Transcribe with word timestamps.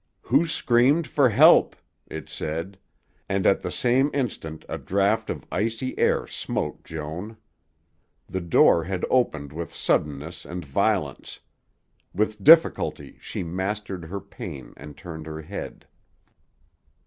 "Who 0.23 0.47
screamed 0.47 1.05
for 1.05 1.29
help?" 1.29 1.75
it 2.07 2.27
said, 2.27 2.79
and 3.29 3.45
at 3.45 3.61
the 3.61 3.69
same 3.69 4.09
instant 4.15 4.65
a 4.67 4.79
draught 4.79 5.29
of 5.29 5.45
icy 5.51 5.95
air 5.99 6.25
smote 6.25 6.83
Joan. 6.83 7.37
The 8.27 8.41
door 8.41 8.85
had 8.85 9.05
opened 9.11 9.53
with 9.53 9.71
suddenness 9.71 10.43
and 10.43 10.65
violence. 10.65 11.39
With 12.15 12.43
difficulty 12.43 13.19
she 13.21 13.43
mastered 13.43 14.05
her 14.05 14.19
pain 14.19 14.73
and 14.75 14.97
turned 14.97 15.27
her 15.27 15.43
head. 15.43 15.85